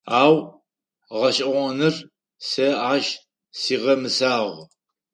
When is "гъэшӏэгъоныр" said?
1.19-1.95